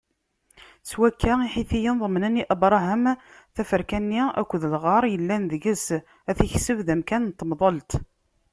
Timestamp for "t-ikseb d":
6.37-6.89